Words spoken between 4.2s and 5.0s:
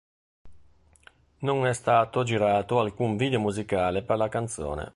canzone.